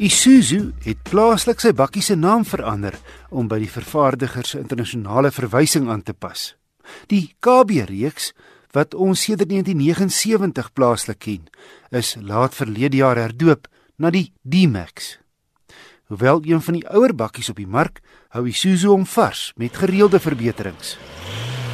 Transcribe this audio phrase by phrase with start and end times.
[0.00, 2.94] Isuzu het plaaslik sy bakkie se naam verander
[3.28, 6.54] om by die vervaardiger se internasionale verwysing aan te pas.
[7.12, 8.30] Die KB reeks
[8.72, 11.44] wat ons sedert 1979 plaaslik ken,
[11.92, 13.68] is laat verlede jaar herdoop
[14.00, 15.18] na die D-Max.
[16.08, 18.00] Hoewel een van die ouer bakkies op die mark,
[18.32, 20.96] hou Isuzu hom vars met gereelde verbeterings.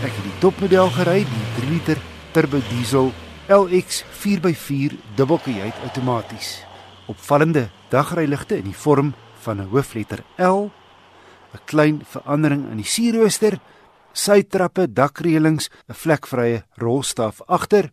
[0.02, 3.12] Ek het die topmodel gery, die 3 liter turbo diesel
[3.46, 6.65] LX 4x4 dubbelkajuit outomaties
[7.08, 10.70] opvallende dagryligte in die vorm van 'n hoofletter L,
[11.54, 13.60] 'n klein verandering in die sierrooster,
[14.12, 17.92] sytrappe, dakreëlings, 'n vlekvrye rolstaf agter,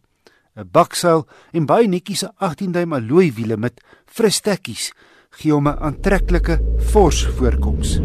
[0.56, 4.92] 'n baksuil en baie netjiese 18-duim alloy wiele met fristekkies
[5.40, 6.60] gee hom 'n aantreklike
[6.92, 8.00] fors voorkoms.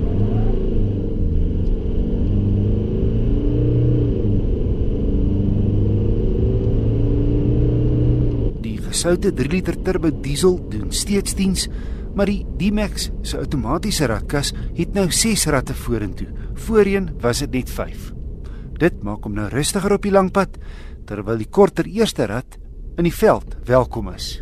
[8.98, 11.68] Gesoute 3 liter turbo diesel doen steeds diens,
[12.18, 16.26] maar die D-Max se outomatiese ratkas het nou 6 ratte vorentoe.
[16.66, 18.08] Voorheen was dit net 5.
[18.82, 20.56] Dit maak hom nou rustiger op die lang pad
[21.06, 22.56] terwyl die korter eerste rat
[22.98, 24.40] in die veld welkom is.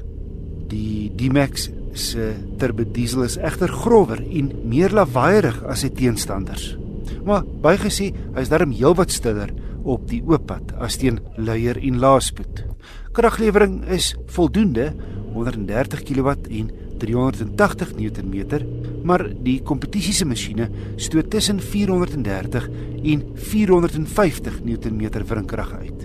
[0.70, 6.70] Die D-Max se turbo diesel is egter grower en meer lawaaierig as sy teenstanders.
[7.28, 9.52] Maar bygesê, hy's darm heelwat stiller
[9.84, 12.64] op die oop pad as teen luier en laaspoed.
[13.16, 14.90] Kraglewering is voldoende
[15.32, 16.66] 130 kW en
[17.00, 18.34] 380 Nm,
[19.08, 20.66] maar die kompetisie se masjiene
[21.00, 22.66] stoot tussen 430
[23.12, 26.04] en 450 Nm wrinkrag uit.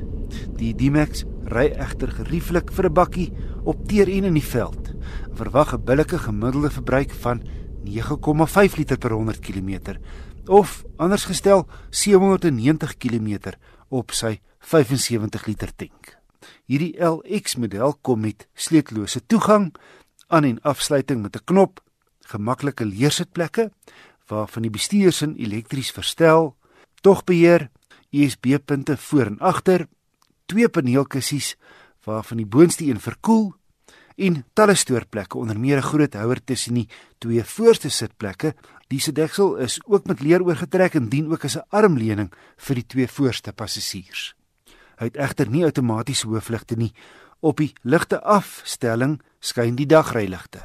[0.55, 3.27] Die D-Max ry egter gerieflik vir 'n bakkie
[3.65, 4.95] op teer en in die veld.
[5.35, 7.43] Verwag 'n billike gemiddelde verbruik van
[7.83, 9.99] 9,5 liter per 100 km
[10.47, 13.51] of anders gestel 790 km
[13.89, 16.20] op sy 75 liter tank.
[16.71, 19.73] Hierdie LX model kom met sleutellose toegang,
[20.31, 21.83] aan en afsluiting met 'n knop,
[22.31, 23.71] gemaklike leersitplekke
[24.27, 26.55] waarvan die bestuursin elektries verstel,
[27.01, 27.69] togbeheer,
[28.11, 29.87] USB-punte voor en agter,
[30.45, 31.55] twee paneelkussies
[32.05, 33.53] waarvan die boonste een verkoel
[34.15, 38.55] en talle stoorplekke onder meer 'n groot houer tussen die twee voorste sitplekke.
[38.87, 42.85] Die sitdeksel is ook met leer oorgetrek en dien ook as 'n armleuning vir die
[42.85, 44.40] twee voorste passasiers.
[45.01, 46.91] Hy het egter nie outomatiese hoofligte nie.
[47.41, 50.61] Op die ligte afstelling skyn die dagryligte.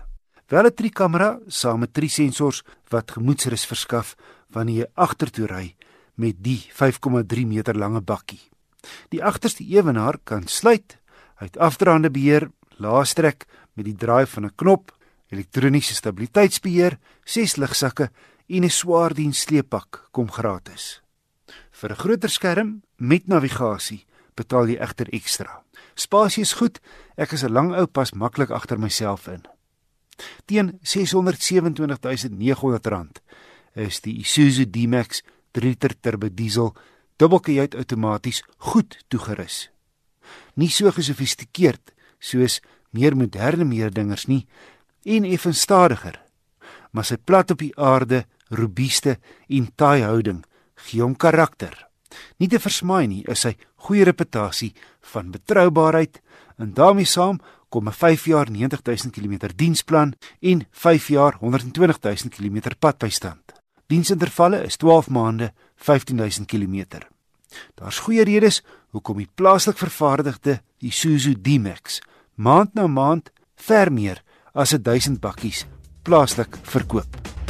[0.53, 4.15] Wel 'n trikamera saam met drie sensors wat gemoedsrus verskaf
[4.53, 5.77] wanneer jy agtertoe ry
[6.15, 8.41] met die 5,3 meter lange bakkie.
[9.09, 10.99] Die agterste ewenaar kan sluit.
[11.37, 14.93] Hy het afdraande beheer, laastrek met die draai van 'n knop,
[15.29, 18.11] elektroniese stabiliteitsbeheer, ses ligsakke
[18.49, 21.03] en 'n swaar diens sleeppak kom gratis.
[21.71, 25.63] Vir 'n groter skerm met navigasie betaal jy egter ekstra.
[25.97, 26.81] Spasie is goed.
[27.17, 29.43] Ek is 'n lang ou pas maklik agter myself in.
[30.47, 33.21] Teen R627900
[33.75, 36.75] is die Isuzu D-Max 3 liter turbo diesel
[37.17, 39.71] dubbelkajuit outomaties goed toegerus.
[40.55, 42.61] Nie so gesofistikeerd soos
[42.91, 44.47] meer moderne meerdingers nie
[45.05, 46.23] en effens stadiger.
[46.93, 50.45] Maar sy plat op die aarde, robuuste en taai houding
[50.87, 51.86] gee hom karakter.
[52.39, 53.56] Nie te versmaai nie is sy
[53.87, 54.72] goeie reputasie
[55.12, 56.21] van betroubaarheid
[56.59, 62.77] en daarmee saam kom 'n 5 jaar 90000 km diensplan en 5 jaar 120000 km
[62.78, 63.53] padbystand.
[63.87, 67.06] Diensintervalle is 12 maande 15000 km.
[67.75, 72.00] Daar's goeie redes hoekom die plaaslik vervaardigde Isuzu D-Max
[72.34, 74.22] maand na maand ver meer
[74.53, 75.65] as 1000 bakkies
[76.03, 77.46] plaaslik verkoop.